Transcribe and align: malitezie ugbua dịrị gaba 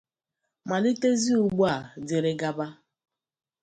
malitezie 0.67 1.35
ugbua 1.43 1.73
dịrị 2.07 2.33
gaba 2.41 2.67